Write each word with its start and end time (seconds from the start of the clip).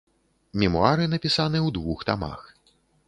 Мемуары 0.61 1.05
напісаны 1.13 1.57
ў 1.67 1.75
двух 1.79 1.99
тамах. 2.11 2.41